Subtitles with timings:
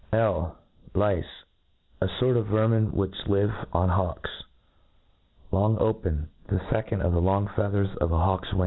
[0.11, 0.57] 'L
[0.95, 1.43] Lice
[2.01, 4.31] J a Tort of verminc which live on hawks
[5.53, 8.59] Longopen; the fecond of the long feathers of a' hawk's wings